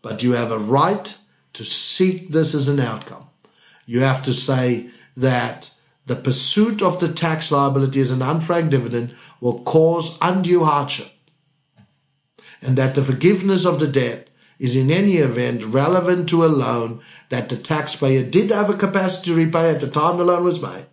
but 0.01 0.23
you 0.23 0.31
have 0.31 0.51
a 0.51 0.57
right 0.57 1.15
to 1.53 1.63
seek 1.63 2.29
this 2.29 2.55
as 2.55 2.67
an 2.67 2.79
outcome. 2.79 3.29
You 3.85 3.99
have 3.99 4.23
to 4.23 4.33
say 4.33 4.89
that 5.15 5.69
the 6.07 6.15
pursuit 6.15 6.81
of 6.81 6.99
the 6.99 7.13
tax 7.13 7.51
liability 7.51 8.01
as 8.01 8.09
an 8.09 8.19
unfranked 8.19 8.71
dividend 8.71 9.15
will 9.39 9.61
cause 9.61 10.17
undue 10.21 10.63
hardship 10.63 11.11
and 12.63 12.77
that 12.77 12.95
the 12.95 13.03
forgiveness 13.03 13.63
of 13.63 13.79
the 13.79 13.87
debt 13.87 14.29
is 14.61 14.75
in 14.75 14.91
any 14.91 15.13
event 15.13 15.63
relevant 15.63 16.29
to 16.29 16.45
a 16.45 16.55
loan 16.63 17.01
that 17.29 17.49
the 17.49 17.57
taxpayer 17.57 18.23
did 18.23 18.51
have 18.51 18.69
a 18.69 18.77
capacity 18.77 19.31
to 19.31 19.35
repay 19.35 19.73
at 19.73 19.81
the 19.81 19.89
time 19.89 20.17
the 20.17 20.23
loan 20.23 20.43
was 20.43 20.61
made, 20.61 20.85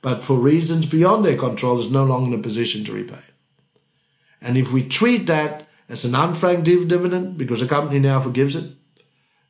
but 0.00 0.22
for 0.22 0.36
reasons 0.36 0.86
beyond 0.86 1.24
their 1.24 1.36
control 1.36 1.80
is 1.80 1.90
no 1.90 2.04
longer 2.04 2.32
in 2.32 2.38
a 2.38 2.42
position 2.42 2.84
to 2.84 2.92
repay. 2.92 3.24
And 4.40 4.56
if 4.56 4.72
we 4.72 4.86
treat 4.86 5.26
that 5.26 5.66
as 5.88 6.04
an 6.04 6.12
unfranked 6.12 6.62
dividend 6.62 7.36
because 7.36 7.58
the 7.58 7.66
company 7.66 7.98
now 7.98 8.20
forgives 8.20 8.54
it, 8.54 8.72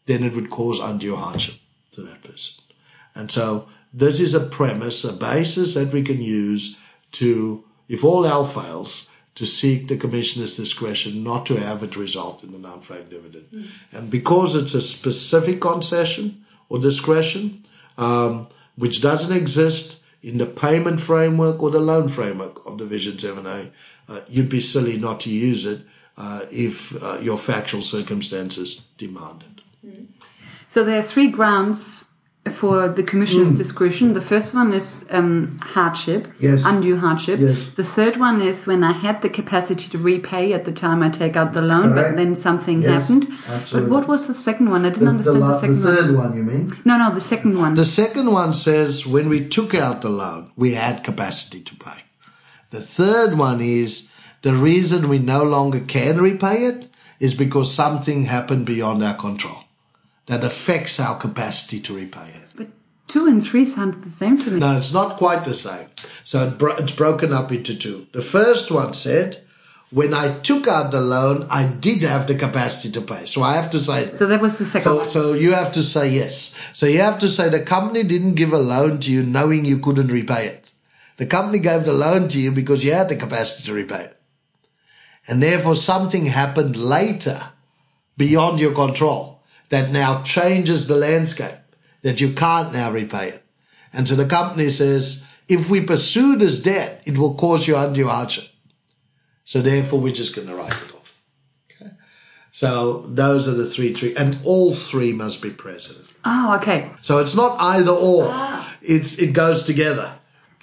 then 0.07 0.25
it 0.25 0.35
would 0.35 0.49
cause 0.49 0.81
undue 0.81 1.17
hardship 1.17 1.57
to 1.91 2.01
that 2.01 2.23
person. 2.23 2.55
And 3.15 3.31
so 3.31 3.69
this 3.93 4.19
is 4.19 4.33
a 4.33 4.41
premise, 4.41 5.05
a 5.05 5.13
basis 5.13 5.75
that 5.75 5.93
we 5.93 6.03
can 6.03 6.23
use 6.23 6.79
to, 7.13 7.65
if 7.87 8.03
all 8.03 8.25
else 8.25 8.55
fails, 8.55 9.11
to 9.39 9.47
seek 9.47 9.87
the 9.87 9.97
commissioner's 9.97 10.57
discretion 10.57 11.23
not 11.23 11.47
to 11.47 11.55
have 11.55 11.85
it 11.85 11.95
result 11.97 12.43
in 12.43 12.53
an 12.55 12.63
unfranked 12.63 13.11
dividend. 13.11 13.47
Mm. 13.55 13.69
And 13.93 14.11
because 14.11 14.57
it's 14.57 14.75
a 14.75 14.81
specific 14.81 15.61
concession 15.61 16.45
or 16.69 16.81
discretion, 16.81 17.63
um, 17.97 18.49
which 18.75 19.01
doesn't 19.01 19.37
exist 19.37 20.03
in 20.23 20.39
the 20.39 20.47
payment 20.47 21.01
framework 21.01 21.63
or 21.63 21.71
the 21.71 21.79
loan 21.79 22.09
framework 22.09 22.67
of 22.67 22.79
Division 22.79 23.17
7A, 23.17 23.71
uh, 24.09 24.21
you'd 24.29 24.49
be 24.49 24.59
silly 24.59 24.99
not 24.99 25.21
to 25.21 25.31
use 25.31 25.65
it 25.65 25.83
uh, 26.17 26.41
if 26.51 27.01
uh, 27.01 27.19
your 27.23 27.39
factual 27.39 27.81
circumstances 27.81 28.83
demand 28.97 29.45
it. 29.45 29.87
Mm. 29.87 30.07
So 30.67 30.83
there 30.83 30.99
are 30.99 31.03
three 31.03 31.29
grounds 31.29 32.08
for 32.51 32.89
the 32.89 33.03
commissioner's 33.03 33.53
mm. 33.53 33.59
discretion. 33.59 34.13
The 34.13 34.21
first 34.21 34.55
one 34.55 34.73
is 34.73 35.07
um, 35.11 35.59
hardship, 35.61 36.29
yes. 36.39 36.65
undue 36.65 36.97
hardship. 36.97 37.41
Yes. 37.41 37.71
The 37.71 37.85
third 37.85 38.17
one 38.17 38.41
is 38.41 38.67
when 38.67 38.83
I 38.85 38.93
had 38.93 39.23
the 39.23 39.29
capacity 39.29 39.89
to 39.91 39.99
repay 39.99 40.53
at 40.53 40.65
the 40.65 40.73
time 40.73 41.03
I 41.03 41.11
take 41.11 41.37
out 41.37 41.53
the 41.53 41.63
loan, 41.63 41.93
Correct. 41.93 42.11
but 42.11 42.17
then 42.17 42.35
something 42.35 42.83
yes, 42.83 43.03
happened. 43.03 43.29
Absolutely. 43.49 43.81
But 43.81 43.91
what 43.91 44.09
was 44.09 44.29
the 44.29 44.35
second 44.35 44.71
one? 44.71 44.85
I 44.85 44.91
didn't 44.91 45.05
the, 45.05 45.11
understand 45.11 45.43
the, 45.43 45.47
the 45.47 45.61
second 45.61 45.69
one. 45.69 45.83
The 45.83 45.97
third 45.97 46.15
one. 46.17 46.29
one, 46.29 46.37
you 46.37 46.43
mean? 46.43 46.73
No, 46.85 46.99
no, 46.99 47.15
the 47.15 47.21
second 47.21 47.59
one. 47.59 47.75
The 47.75 47.85
second 47.85 48.31
one 48.31 48.55
says 48.55 49.07
when 49.07 49.29
we 49.29 49.49
took 49.49 49.75
out 49.75 50.03
the 50.03 50.11
loan, 50.11 50.53
we 50.57 50.75
had 50.75 51.05
capacity 51.05 51.61
to 51.61 51.77
pay. 51.77 52.03
The 52.71 52.81
third 52.81 53.39
one 53.39 53.61
is 53.61 54.11
the 54.43 54.55
reason 54.55 55.09
we 55.09 55.19
no 55.19 55.43
longer 55.43 55.81
can 55.81 56.21
repay 56.21 56.67
it 56.67 56.89
is 57.21 57.35
because 57.35 57.73
something 57.73 58.25
happened 58.25 58.67
beyond 58.67 59.03
our 59.03 59.15
control 59.15 59.65
that 60.29 60.45
affects 60.45 61.01
our 61.01 61.19
capacity 61.19 61.81
to 61.81 61.97
repay 61.97 62.29
it. 62.29 62.49
But 62.55 62.69
two 63.09 63.27
and 63.27 63.43
three 63.43 63.65
sound 63.67 64.05
the 64.05 64.11
same 64.11 64.39
to 64.39 64.51
me. 64.51 64.61
No, 64.61 64.77
it's 64.77 64.93
not 64.93 65.17
quite 65.17 65.45
the 65.45 65.55
same. 65.55 65.89
So 66.23 66.47
it 66.47 66.59
bro- 66.59 66.77
it's 66.77 66.95
broken 66.95 67.33
up 67.33 67.51
into 67.51 67.75
two. 67.75 68.07
The 68.13 68.23
first 68.23 68.71
one 68.71 68.93
said, 68.93 69.43
when 69.91 70.13
I 70.13 70.39
took 70.41 70.69
out 70.69 70.91
the 70.91 71.01
loan, 71.01 71.47
I 71.51 71.67
did 71.67 72.03
have 72.03 72.27
the 72.27 72.35
capacity 72.35 72.93
to 72.93 73.01
pay. 73.01 73.25
So 73.25 73.43
I 73.43 73.55
have 73.55 73.71
to 73.71 73.79
say. 73.79 74.07
So 74.17 74.27
that 74.27 74.43
was 74.43 74.59
the 74.59 74.67
second 74.67 74.85
so, 74.85 74.97
one. 74.99 75.07
So 75.07 75.33
you 75.33 75.53
have 75.55 75.73
to 75.73 75.83
say 75.83 76.11
yes. 76.11 76.71
So 76.75 76.85
you 76.85 77.01
have 77.01 77.19
to 77.21 77.29
say 77.29 77.49
the 77.49 77.63
company 77.63 78.03
didn't 78.03 78.35
give 78.35 78.53
a 78.53 78.59
loan 78.59 79.01
to 79.01 79.11
you 79.11 79.23
knowing 79.23 79.65
you 79.65 79.79
couldn't 79.79 80.09
repay 80.09 80.47
it. 80.47 80.73
The 81.17 81.27
company 81.27 81.59
gave 81.59 81.85
the 81.85 81.95
loan 81.95 82.29
to 82.29 82.39
you 82.39 82.53
because 82.53 82.85
you 82.85 82.93
had 82.93 83.09
the 83.09 83.17
capacity 83.17 83.67
to 83.67 83.73
repay 83.73 84.05
it. 84.05 84.21
And 85.27 85.43
therefore 85.43 85.75
something 85.75 86.27
happened 86.27 86.77
later 86.77 87.41
beyond 88.17 88.61
your 88.61 88.75
control 88.75 89.38
that 89.69 89.91
now 89.91 90.23
changes 90.23 90.87
the 90.87 90.97
landscape, 90.97 91.59
that 92.03 92.21
you 92.21 92.33
can't 92.33 92.73
now 92.73 92.91
repay 92.91 93.29
it. 93.29 93.43
And 93.93 94.09
so 94.09 94.15
the 94.15 94.27
company 94.27 94.69
says, 94.71 95.27
if 95.49 95.71
we 95.71 95.81
pursue 95.81 96.37
this 96.37 96.63
debt, 96.63 97.03
it 97.07 97.19
will 97.19 97.35
cause 97.35 97.67
you 97.67 97.77
undue 97.77 98.09
hardship. 98.09 98.49
So 99.45 99.63
therefore, 99.63 100.01
we're 100.01 100.13
just 100.13 100.37
going 100.37 100.49
to 100.49 100.55
write 100.55 100.73
it 100.73 100.95
off. 100.95 101.19
Okay. 101.73 101.93
So 102.53 103.07
those 103.09 103.49
are 103.49 103.55
the 103.55 103.67
three, 103.67 103.95
three, 103.95 104.15
and 104.15 104.39
all 104.45 104.75
three 104.75 105.13
must 105.13 105.41
be 105.43 105.51
present. 105.51 106.05
Oh, 106.25 106.59
okay. 106.61 106.91
So 107.01 107.19
it's 107.19 107.35
not 107.35 107.59
either 107.59 107.93
or. 107.93 108.27
Ah. 108.29 108.77
It's 108.83 109.19
it 109.19 109.33
goes 109.33 109.63
together. 109.63 110.13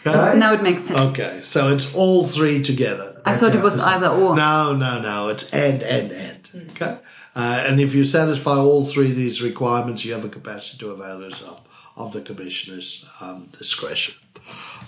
Okay. 0.05 0.37
Now 0.37 0.53
it 0.53 0.61
makes 0.61 0.83
sense. 0.83 0.99
Okay, 0.99 1.39
so 1.41 1.69
it's 1.69 1.95
all 1.95 2.23
three 2.23 2.61
together. 2.61 3.19
I 3.25 3.37
thought 3.37 3.55
it 3.55 3.61
was 3.63 3.79
either 3.79 4.07
or. 4.07 4.35
No, 4.35 4.75
no, 4.75 5.01
no. 5.01 5.29
It's 5.29 5.51
and 5.51 5.81
and 5.81 6.11
and. 6.11 6.43
Mm. 6.43 6.71
Okay. 6.71 6.99
Uh, 7.35 7.65
and 7.67 7.81
if 7.81 7.93
you 7.93 8.05
satisfy 8.05 8.55
all 8.55 8.83
three 8.83 9.09
of 9.09 9.15
these 9.15 9.41
requirements, 9.41 10.05
you 10.05 10.13
have 10.13 10.23
a 10.23 10.29
capacity 10.29 10.77
to 10.77 10.91
avail 10.91 11.21
yourself 11.21 11.91
of 11.97 12.13
the 12.13 12.21
commissioner's 12.21 13.09
um, 13.21 13.47
discretion 13.57 14.15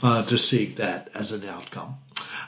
uh, 0.01 0.23
to 0.25 0.37
seek 0.37 0.77
that 0.77 1.09
as 1.13 1.31
an 1.31 1.47
outcome. 1.47 1.97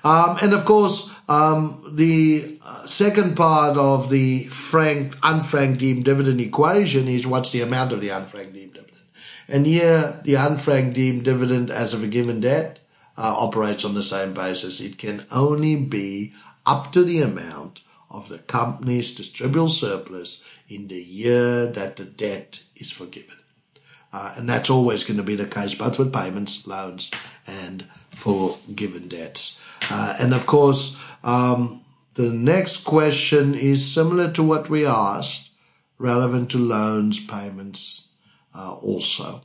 Um, 0.04 0.38
and 0.42 0.54
of 0.54 0.64
course, 0.64 1.14
um, 1.28 1.84
the 1.92 2.60
uh, 2.66 2.86
second 2.86 3.36
part 3.36 3.78
of 3.78 4.10
the 4.10 4.46
franked, 4.46 5.20
unfranked 5.22 5.80
deemed 5.80 6.06
dividend 6.06 6.40
equation 6.40 7.08
is 7.08 7.28
what's 7.28 7.52
the 7.52 7.62
amount 7.62 7.92
of 7.92 8.00
the 8.00 8.10
unfranked 8.10 8.54
deemed 8.54 8.74
dividend. 8.74 9.04
And 9.50 9.66
here, 9.66 10.22
the 10.24 10.36
unfranked 10.36 10.94
deemed 10.94 11.26
dividend 11.26 11.70
as 11.70 11.94
of 11.94 12.04
a 12.04 12.08
given 12.08 12.40
debt 12.40 12.80
uh, 13.18 13.36
operates 13.38 13.84
on 13.84 13.96
the 13.96 14.04
same 14.04 14.34
basis. 14.34 14.80
It 14.80 14.98
can 14.98 15.26
only 15.32 15.76
be 15.76 16.34
up 16.66 16.92
to 16.94 17.04
the 17.04 17.22
amount 17.22 17.82
of 18.10 18.30
the 18.30 18.40
company's 18.40 19.18
distributable 19.18 19.70
surplus 19.70 20.44
in 20.68 20.88
the 20.88 21.02
year 21.02 21.68
that 21.68 21.96
the 21.98 22.06
debt 22.06 22.62
is 22.76 22.92
forgiven. 22.92 23.36
Uh, 24.12 24.34
and 24.38 24.50
that's 24.50 24.70
always 24.70 25.04
going 25.04 25.18
to 25.18 25.24
be 25.24 25.36
the 25.36 25.48
case, 25.48 25.76
both 25.76 26.00
with 26.00 26.12
payments, 26.14 26.66
loans, 26.66 27.12
and 27.46 27.84
for 28.12 28.58
given 28.74 29.08
debts. 29.08 29.60
Uh, 29.92 30.16
and 30.20 30.34
of 30.34 30.46
course, 30.46 30.98
um, 31.24 31.82
the 32.16 32.32
next 32.32 32.84
question 32.84 33.54
is 33.54 33.94
similar 33.94 34.32
to 34.32 34.44
what 34.44 34.70
we 34.70 34.86
asked, 34.86 35.52
relevant 36.00 36.50
to 36.52 36.58
loans, 36.58 37.24
payments, 37.26 38.08
uh, 38.56 38.74
also, 38.76 39.42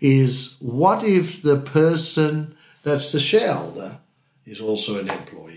is 0.00 0.56
what 0.60 1.04
if 1.04 1.42
the 1.42 1.58
person 1.58 2.56
that's 2.82 3.12
the 3.12 3.20
shareholder 3.20 3.98
is 4.44 4.60
also 4.60 4.98
an 4.98 5.08
employee? 5.08 5.49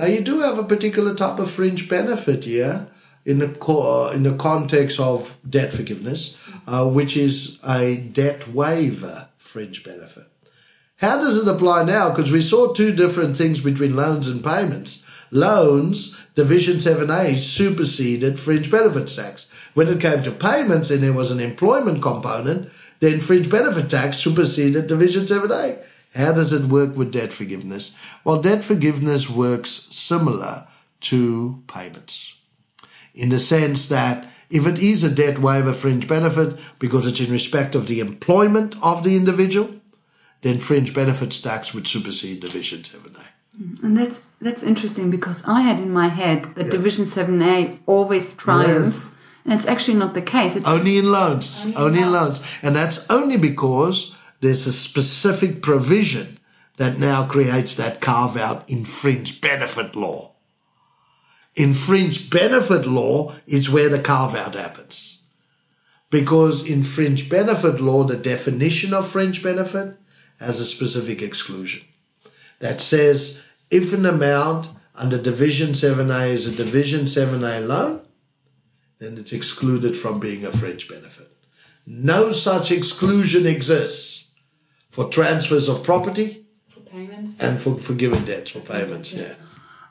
Now 0.00 0.06
you 0.06 0.22
do 0.22 0.40
have 0.40 0.58
a 0.58 0.64
particular 0.64 1.14
type 1.14 1.38
of 1.38 1.50
fringe 1.50 1.86
benefit 1.86 2.44
here 2.44 2.86
in 3.26 3.38
the 3.38 3.48
co- 3.48 4.06
uh, 4.06 4.12
in 4.12 4.22
the 4.22 4.34
context 4.34 4.98
of 4.98 5.36
debt 5.46 5.74
forgiveness, 5.74 6.40
uh, 6.66 6.88
which 6.88 7.18
is 7.18 7.60
a 7.68 7.98
debt 7.98 8.48
waiver 8.48 9.28
fringe 9.36 9.84
benefit. 9.84 10.24
How 10.96 11.18
does 11.18 11.36
it 11.36 11.54
apply 11.54 11.84
now? 11.84 12.08
Because 12.08 12.32
we 12.32 12.40
saw 12.40 12.72
two 12.72 12.92
different 12.94 13.36
things 13.36 13.60
between 13.60 13.94
loans 13.94 14.26
and 14.26 14.42
payments. 14.42 15.04
Loans, 15.30 16.18
Division 16.34 16.78
7A 16.78 17.36
superseded 17.36 18.40
fringe 18.40 18.70
benefits 18.70 19.14
tax. 19.14 19.50
When 19.74 19.88
it 19.88 20.00
came 20.00 20.22
to 20.22 20.30
payments 20.32 20.90
and 20.90 21.02
there 21.02 21.12
was 21.12 21.30
an 21.30 21.40
employment 21.40 22.00
component, 22.00 22.70
then 23.00 23.20
fringe 23.20 23.50
benefit 23.50 23.90
tax 23.90 24.16
superseded 24.16 24.86
Division 24.86 25.26
7A. 25.26 25.84
How 26.14 26.32
does 26.32 26.52
it 26.52 26.64
work 26.64 26.96
with 26.96 27.12
debt 27.12 27.32
forgiveness? 27.32 27.96
Well, 28.24 28.42
debt 28.42 28.64
forgiveness 28.64 29.30
works 29.30 29.70
similar 29.70 30.66
to 31.00 31.62
payments 31.66 32.34
in 33.14 33.28
the 33.28 33.38
sense 33.38 33.88
that 33.88 34.28
if 34.50 34.66
it 34.66 34.78
is 34.78 35.04
a 35.04 35.10
debt 35.10 35.38
waiver 35.38 35.72
fringe 35.72 36.08
benefit 36.08 36.58
because 36.78 37.06
it's 37.06 37.20
in 37.20 37.30
respect 37.30 37.74
of 37.74 37.86
the 37.86 38.00
employment 38.00 38.74
of 38.82 39.04
the 39.04 39.16
individual, 39.16 39.70
then 40.42 40.58
fringe 40.58 40.92
benefits 40.94 41.40
tax 41.40 41.72
would 41.74 41.86
supersede 41.86 42.40
Division 42.40 42.80
7A. 42.80 43.22
Mm, 43.60 43.82
and 43.82 43.96
that's 43.96 44.20
that's 44.40 44.62
interesting 44.62 45.10
because 45.10 45.44
I 45.44 45.60
had 45.60 45.78
in 45.78 45.92
my 45.92 46.08
head 46.08 46.44
that 46.54 46.66
yes. 46.66 46.72
Division 46.72 47.04
7A 47.04 47.78
always 47.86 48.34
triumphs, 48.34 49.10
yes. 49.10 49.16
and 49.44 49.52
it's 49.52 49.66
actually 49.66 49.98
not 49.98 50.14
the 50.14 50.22
case. 50.22 50.56
It's 50.56 50.66
only 50.66 50.96
in 50.96 51.12
loans. 51.12 51.62
Only, 51.64 51.76
only 51.76 52.00
in 52.00 52.12
loans. 52.12 52.58
And 52.62 52.74
that's 52.74 53.08
only 53.10 53.36
because 53.36 54.16
there's 54.40 54.66
a 54.66 54.72
specific 54.72 55.62
provision 55.62 56.38
that 56.76 56.98
now 56.98 57.26
creates 57.26 57.74
that 57.76 58.00
carve 58.00 58.36
out 58.36 58.68
in 58.68 58.84
fringe 58.84 59.40
benefit 59.40 59.94
law. 59.94 60.32
In 61.54 61.74
fringe 61.74 62.30
benefit 62.30 62.86
law 62.86 63.34
is 63.46 63.68
where 63.68 63.88
the 63.88 63.98
carve 63.98 64.34
out 64.34 64.54
happens. 64.54 65.18
Because 66.10 66.68
in 66.68 66.82
fringe 66.82 67.28
benefit 67.28 67.80
law, 67.80 68.04
the 68.04 68.16
definition 68.16 68.94
of 68.94 69.08
fringe 69.08 69.42
benefit 69.42 69.96
has 70.38 70.58
a 70.58 70.64
specific 70.64 71.20
exclusion 71.20 71.82
that 72.60 72.80
says 72.80 73.44
if 73.70 73.92
an 73.92 74.06
amount 74.06 74.68
under 74.94 75.20
Division 75.20 75.70
7A 75.70 76.28
is 76.28 76.46
a 76.46 76.56
Division 76.56 77.02
7A 77.02 77.66
loan, 77.66 78.00
then 78.98 79.16
it's 79.18 79.32
excluded 79.32 79.96
from 79.96 80.18
being 80.18 80.44
a 80.44 80.50
fringe 80.50 80.88
benefit. 80.88 81.28
No 81.86 82.32
such 82.32 82.70
exclusion 82.70 83.46
exists 83.46 84.19
for 84.90 85.08
transfers 85.08 85.68
of 85.68 85.82
property 85.84 86.44
For 86.68 86.80
payments? 86.80 87.32
and 87.38 87.60
for 87.60 87.76
forgiven 87.78 88.24
debts 88.24 88.50
for 88.50 88.60
payments. 88.60 89.12
Yeah. 89.14 89.34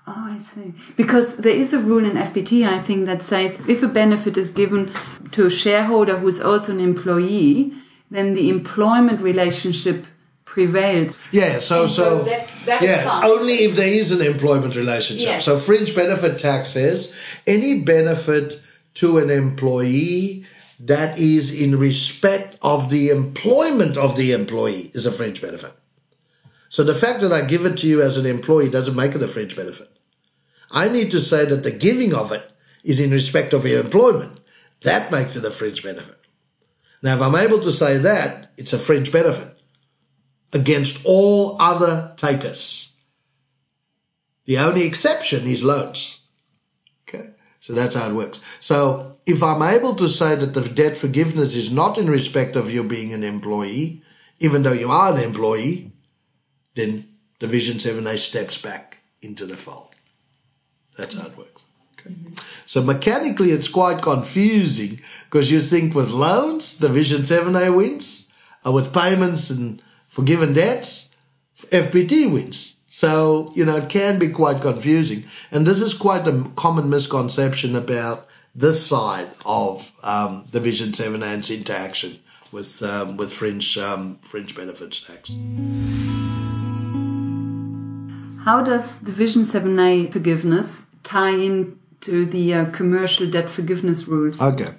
Oh, 0.07 0.13
I 0.35 0.39
see. 0.39 0.73
Because 0.97 1.37
there 1.37 1.53
is 1.55 1.71
a 1.73 1.79
rule 1.79 2.03
in 2.03 2.13
FBT, 2.17 2.67
I 2.67 2.79
think, 2.79 3.05
that 3.05 3.21
says 3.21 3.61
if 3.67 3.83
a 3.83 3.87
benefit 3.87 4.37
is 4.37 4.51
given 4.51 4.91
to 5.31 5.45
a 5.45 5.49
shareholder 5.51 6.17
who 6.17 6.27
is 6.27 6.41
also 6.41 6.71
an 6.73 6.79
employee, 6.79 7.73
then 8.09 8.33
the 8.33 8.49
employment 8.49 9.21
relationship 9.21 10.05
prevails. 10.45 11.15
Yeah, 11.31 11.59
so 11.59 11.85
so, 11.87 11.87
so 11.87 12.23
that- 12.23 12.47
that 12.65 12.81
yeah, 12.81 13.03
counts. 13.03 13.27
only 13.27 13.63
if 13.65 13.75
there 13.75 13.87
is 13.87 14.11
an 14.11 14.21
employment 14.25 14.75
relationship. 14.75 15.25
Yes. 15.27 15.45
So 15.45 15.57
fringe 15.59 15.95
benefit 15.95 16.39
tax 16.39 16.69
says 16.69 17.15
any 17.45 17.81
benefit 17.81 18.59
to 18.95 19.19
an 19.19 19.29
employee 19.29 20.45
that 20.79 21.17
is 21.17 21.61
in 21.61 21.77
respect 21.77 22.57
of 22.61 22.89
the 22.89 23.09
employment 23.09 23.97
of 23.97 24.15
the 24.15 24.31
employee 24.31 24.91
is 24.93 25.05
a 25.05 25.11
fringe 25.11 25.41
benefit. 25.41 25.73
So 26.69 26.83
the 26.83 26.95
fact 26.95 27.21
that 27.21 27.33
I 27.33 27.45
give 27.45 27.65
it 27.65 27.77
to 27.79 27.87
you 27.87 28.01
as 28.01 28.17
an 28.17 28.25
employee 28.25 28.69
doesn't 28.69 28.95
make 28.95 29.15
it 29.15 29.23
a 29.23 29.27
fringe 29.27 29.55
benefit. 29.55 29.89
I 30.71 30.87
need 30.87 31.11
to 31.11 31.19
say 31.19 31.45
that 31.45 31.63
the 31.63 31.71
giving 31.71 32.13
of 32.13 32.31
it 32.31 32.49
is 32.83 32.99
in 32.99 33.11
respect 33.11 33.53
of 33.53 33.65
your 33.65 33.81
employment. 33.81 34.39
That 34.83 35.11
makes 35.11 35.35
it 35.35 35.43
a 35.43 35.51
fringe 35.51 35.83
benefit. 35.83 36.15
Now, 37.01 37.15
if 37.15 37.21
I'm 37.21 37.35
able 37.35 37.59
to 37.61 37.71
say 37.71 37.97
that, 37.97 38.51
it's 38.57 38.73
a 38.73 38.79
fringe 38.79 39.11
benefit 39.11 39.57
against 40.53 41.05
all 41.05 41.57
other 41.59 42.13
takers. 42.17 42.91
The 44.45 44.57
only 44.57 44.83
exception 44.85 45.45
is 45.45 45.63
loans. 45.63 46.18
So 47.61 47.73
that's 47.73 47.95
how 47.95 48.09
it 48.09 48.15
works. 48.15 48.39
So 48.59 49.13
if 49.25 49.43
I'm 49.43 49.61
able 49.61 49.95
to 49.95 50.07
say 50.07 50.35
that 50.35 50.53
the 50.53 50.67
debt 50.67 50.95
forgiveness 50.95 51.55
is 51.55 51.71
not 51.71 51.97
in 51.97 52.09
respect 52.09 52.55
of 52.55 52.73
you 52.73 52.83
being 52.83 53.13
an 53.13 53.23
employee, 53.23 54.01
even 54.39 54.63
though 54.63 54.73
you 54.73 54.89
are 54.89 55.13
an 55.13 55.21
employee, 55.21 55.91
then 56.75 57.07
Division 57.39 57.77
7A 57.77 58.17
steps 58.17 58.61
back 58.61 58.99
into 59.21 59.45
the 59.45 59.57
fold. 59.57 59.95
That's 60.97 61.17
how 61.17 61.27
it 61.27 61.37
works. 61.37 61.63
Okay. 61.99 62.15
So 62.65 62.81
mechanically, 62.81 63.51
it's 63.51 63.67
quite 63.67 64.01
confusing 64.01 65.01
because 65.25 65.51
you 65.51 65.59
think 65.59 65.93
with 65.93 66.09
loans, 66.09 66.77
Division 66.77 67.21
7A 67.21 67.75
wins, 67.75 68.31
and 68.63 68.73
with 68.73 68.93
payments 68.93 69.49
and 69.49 69.81
forgiven 70.07 70.53
debts, 70.53 71.15
FBT 71.57 72.31
wins. 72.31 72.78
So, 72.99 73.49
you 73.55 73.63
know, 73.63 73.77
it 73.77 73.87
can 73.87 74.19
be 74.19 74.27
quite 74.27 74.61
confusing. 74.61 75.23
And 75.53 75.65
this 75.65 75.79
is 75.79 75.93
quite 75.93 76.27
a 76.27 76.43
common 76.57 76.89
misconception 76.89 77.73
about 77.73 78.27
this 78.53 78.85
side 78.85 79.29
of 79.45 79.93
um, 80.03 80.43
Vision 80.47 80.89
7A 80.89 81.13
and 81.13 81.39
its 81.39 81.49
interaction 81.49 82.19
with, 82.51 82.83
um, 82.83 83.15
with 83.15 83.31
fringe, 83.31 83.77
um, 83.77 84.17
fringe 84.21 84.53
benefits 84.53 85.01
tax. 85.01 85.29
How 88.43 88.61
does 88.65 88.99
Division 88.99 89.43
7A 89.43 90.11
forgiveness 90.11 90.87
tie 91.03 91.37
into 91.37 92.25
the 92.25 92.53
uh, 92.53 92.65
commercial 92.71 93.29
debt 93.29 93.49
forgiveness 93.49 94.09
rules? 94.09 94.41
Okay. 94.41 94.73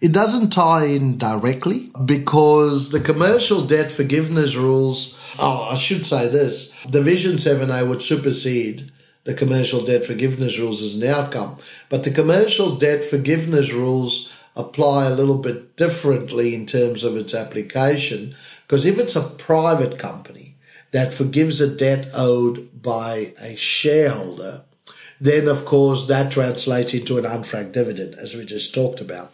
It 0.00 0.12
doesn't 0.12 0.50
tie 0.50 0.84
in 0.84 1.18
directly 1.18 1.90
because 2.04 2.90
the 2.90 3.00
commercial 3.00 3.64
debt 3.64 3.90
forgiveness 3.90 4.54
rules, 4.54 5.34
oh, 5.40 5.70
I 5.72 5.76
should 5.76 6.06
say 6.06 6.28
this, 6.28 6.84
Division 6.84 7.32
7A 7.32 7.88
would 7.88 8.00
supersede 8.00 8.92
the 9.24 9.34
commercial 9.34 9.84
debt 9.84 10.04
forgiveness 10.04 10.56
rules 10.56 10.82
as 10.82 10.94
an 10.94 11.08
outcome. 11.08 11.56
But 11.88 12.04
the 12.04 12.12
commercial 12.12 12.76
debt 12.76 13.04
forgiveness 13.04 13.72
rules 13.72 14.32
apply 14.54 15.06
a 15.06 15.14
little 15.14 15.38
bit 15.38 15.76
differently 15.76 16.54
in 16.54 16.64
terms 16.64 17.02
of 17.02 17.16
its 17.16 17.34
application 17.34 18.36
because 18.68 18.86
if 18.86 19.00
it's 19.00 19.16
a 19.16 19.22
private 19.22 19.98
company 19.98 20.54
that 20.92 21.12
forgives 21.12 21.60
a 21.60 21.74
debt 21.74 22.06
owed 22.14 22.82
by 22.82 23.32
a 23.40 23.56
shareholder, 23.56 24.62
then 25.20 25.48
of 25.48 25.64
course 25.64 26.06
that 26.06 26.30
translates 26.30 26.94
into 26.94 27.18
an 27.18 27.24
unfranked 27.24 27.72
dividend, 27.72 28.14
as 28.14 28.36
we 28.36 28.44
just 28.44 28.72
talked 28.72 29.00
about. 29.00 29.32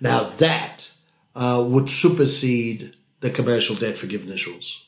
Now 0.00 0.24
that 0.24 0.90
uh, 1.34 1.64
would 1.66 1.88
supersede 1.88 2.94
the 3.20 3.30
commercial 3.30 3.76
debt 3.76 3.98
forgiveness 3.98 4.46
rules. 4.46 4.86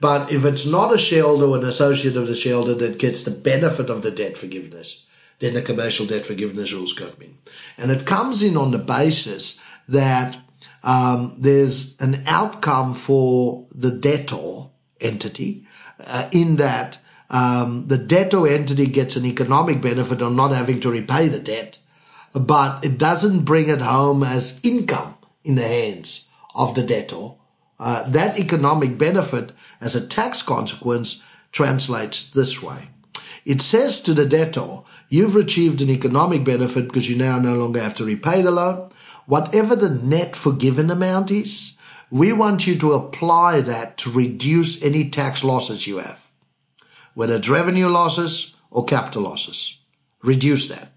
But 0.00 0.32
if 0.32 0.44
it's 0.44 0.66
not 0.66 0.94
a 0.94 0.98
shareholder 0.98 1.46
or 1.46 1.58
an 1.58 1.64
associate 1.64 2.16
of 2.16 2.26
the 2.26 2.34
shareholder 2.34 2.74
that 2.74 2.98
gets 2.98 3.22
the 3.22 3.30
benefit 3.30 3.90
of 3.90 4.02
the 4.02 4.10
debt 4.10 4.36
forgiveness, 4.36 5.04
then 5.40 5.54
the 5.54 5.62
commercial 5.62 6.06
debt 6.06 6.24
forgiveness 6.24 6.72
rules 6.72 6.92
come 6.92 7.12
in. 7.20 7.36
And 7.76 7.90
it 7.90 8.06
comes 8.06 8.42
in 8.42 8.56
on 8.56 8.70
the 8.70 8.78
basis 8.78 9.60
that 9.88 10.38
um, 10.82 11.34
there's 11.38 12.00
an 12.00 12.22
outcome 12.26 12.94
for 12.94 13.66
the 13.74 13.90
debtor 13.90 14.68
entity 15.00 15.66
uh, 16.06 16.28
in 16.32 16.56
that 16.56 16.98
um, 17.30 17.86
the 17.86 17.98
debtor 17.98 18.46
entity 18.48 18.86
gets 18.86 19.16
an 19.16 19.24
economic 19.24 19.80
benefit 19.80 20.20
on 20.20 20.34
not 20.34 20.52
having 20.52 20.80
to 20.80 20.90
repay 20.90 21.28
the 21.28 21.38
debt, 21.38 21.78
but 22.32 22.84
it 22.84 22.98
doesn't 22.98 23.44
bring 23.44 23.68
it 23.68 23.80
home 23.80 24.22
as 24.22 24.60
income 24.62 25.16
in 25.44 25.56
the 25.56 25.66
hands 25.66 26.28
of 26.54 26.74
the 26.74 26.82
debtor. 26.82 27.32
Uh, 27.78 28.08
that 28.08 28.38
economic 28.38 28.98
benefit 28.98 29.52
as 29.80 29.96
a 29.96 30.06
tax 30.06 30.42
consequence 30.42 31.22
translates 31.50 32.30
this 32.30 32.62
way. 32.62 32.88
It 33.44 33.62
says 33.62 34.00
to 34.02 34.14
the 34.14 34.26
debtor, 34.26 34.82
you've 35.08 35.36
achieved 35.36 35.80
an 35.80 35.88
economic 35.88 36.44
benefit 36.44 36.84
because 36.84 37.08
you 37.08 37.16
now 37.16 37.38
no 37.38 37.54
longer 37.54 37.80
have 37.80 37.94
to 37.96 38.04
repay 38.04 38.42
the 38.42 38.50
loan. 38.50 38.90
Whatever 39.26 39.74
the 39.74 39.90
net 39.90 40.36
forgiven 40.36 40.90
amount 40.90 41.30
is, 41.30 41.76
we 42.10 42.32
want 42.32 42.66
you 42.66 42.76
to 42.78 42.92
apply 42.92 43.60
that 43.62 43.96
to 43.98 44.10
reduce 44.10 44.82
any 44.82 45.08
tax 45.08 45.42
losses 45.42 45.86
you 45.86 45.98
have, 45.98 46.30
whether 47.14 47.36
it's 47.36 47.48
revenue 47.48 47.86
losses 47.86 48.54
or 48.70 48.84
capital 48.84 49.22
losses. 49.22 49.78
Reduce 50.22 50.68
that. 50.68 50.92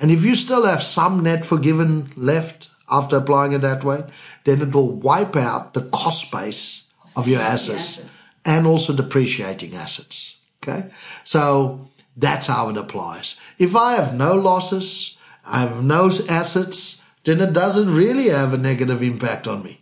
And 0.00 0.10
if 0.10 0.24
you 0.24 0.34
still 0.34 0.64
have 0.64 0.82
some 0.82 1.22
net 1.22 1.44
forgiven 1.44 2.12
left 2.16 2.70
after 2.90 3.16
applying 3.16 3.52
it 3.52 3.62
that 3.62 3.84
way, 3.84 4.04
then 4.44 4.62
it 4.62 4.74
will 4.74 4.90
wipe 4.90 5.36
out 5.36 5.74
the 5.74 5.82
cost 5.82 6.30
base 6.30 6.86
of 7.16 7.26
your 7.26 7.40
assets 7.40 7.98
assets. 7.98 8.22
and 8.44 8.66
also 8.66 8.94
depreciating 8.94 9.74
assets. 9.74 10.36
Okay. 10.62 10.88
So 11.24 11.88
that's 12.16 12.46
how 12.46 12.68
it 12.68 12.76
applies. 12.76 13.40
If 13.58 13.76
I 13.76 13.94
have 13.94 14.14
no 14.14 14.34
losses, 14.34 15.16
I 15.46 15.60
have 15.60 15.82
no 15.82 16.10
assets, 16.28 17.02
then 17.24 17.40
it 17.40 17.52
doesn't 17.52 17.94
really 17.94 18.28
have 18.28 18.52
a 18.52 18.58
negative 18.58 19.02
impact 19.02 19.46
on 19.46 19.62
me. 19.62 19.80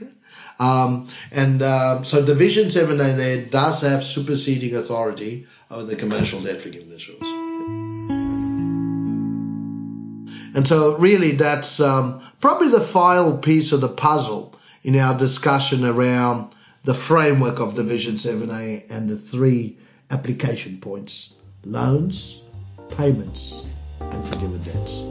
Okay? 0.00 0.12
Um, 0.58 1.06
and 1.32 1.62
uh, 1.62 2.02
so 2.02 2.24
Division 2.24 2.66
7A 2.66 3.16
there 3.16 3.44
does 3.46 3.82
have 3.82 4.02
superseding 4.02 4.74
authority 4.76 5.46
over 5.70 5.84
the 5.84 5.96
commercial 5.96 6.40
debt 6.40 6.60
forgiveness 6.60 7.08
rules. 7.08 7.37
And 10.54 10.66
so, 10.66 10.96
really, 10.96 11.32
that's 11.32 11.78
um, 11.78 12.20
probably 12.40 12.68
the 12.68 12.80
final 12.80 13.38
piece 13.38 13.72
of 13.72 13.80
the 13.80 13.88
puzzle 13.88 14.58
in 14.82 14.96
our 14.96 15.16
discussion 15.16 15.84
around 15.84 16.54
the 16.84 16.94
framework 16.94 17.60
of 17.60 17.74
Division 17.74 18.14
7A 18.14 18.90
and 18.90 19.10
the 19.10 19.16
three 19.16 19.76
application 20.10 20.78
points 20.80 21.34
loans, 21.64 22.42
payments, 22.96 23.68
and 24.00 24.24
forgiven 24.24 24.62
debts. 24.62 25.02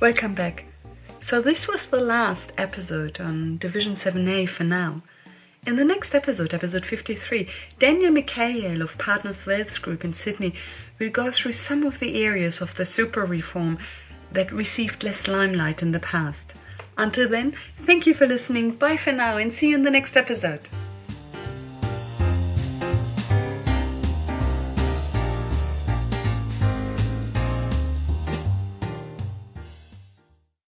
Welcome 0.00 0.34
back. 0.34 0.66
So, 1.20 1.40
this 1.40 1.68
was 1.68 1.86
the 1.86 2.00
last 2.00 2.52
episode 2.58 3.20
on 3.20 3.58
Division 3.58 3.92
7A 3.92 4.48
for 4.48 4.64
now. 4.64 5.00
In 5.66 5.76
the 5.76 5.84
next 5.84 6.14
episode, 6.14 6.52
episode 6.52 6.84
53, 6.84 7.48
Daniel 7.78 8.12
Mikhail 8.12 8.82
of 8.82 8.98
Partners 8.98 9.46
Wealth 9.46 9.80
Group 9.80 10.04
in 10.04 10.12
Sydney 10.12 10.52
will 10.98 11.08
go 11.08 11.30
through 11.30 11.52
some 11.52 11.84
of 11.84 12.00
the 12.00 12.22
areas 12.22 12.60
of 12.60 12.74
the 12.74 12.84
super 12.84 13.24
reform 13.24 13.78
that 14.30 14.52
received 14.52 15.02
less 15.02 15.26
limelight 15.26 15.80
in 15.80 15.92
the 15.92 16.00
past. 16.00 16.52
Until 16.98 17.30
then, 17.30 17.56
thank 17.86 18.06
you 18.06 18.12
for 18.12 18.26
listening. 18.26 18.72
Bye 18.72 18.98
for 18.98 19.12
now 19.12 19.38
and 19.38 19.54
see 19.54 19.70
you 19.70 19.76
in 19.76 19.84
the 19.84 19.90
next 19.90 20.18
episode. 20.18 20.68